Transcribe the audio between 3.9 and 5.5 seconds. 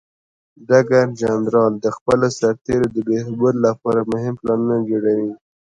مهم پلانونه جوړوي.